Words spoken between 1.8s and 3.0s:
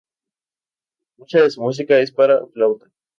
es para flauta.